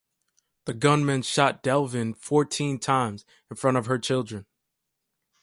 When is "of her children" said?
3.77-4.47